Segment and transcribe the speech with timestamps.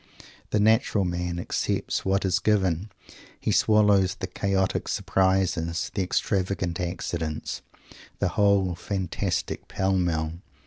[0.49, 2.91] The natural man accepts what is given.
[3.39, 7.61] He swallows the chaotic surprises, the extravagant accidents,
[8.17, 10.39] the whole fantastic "pell mell."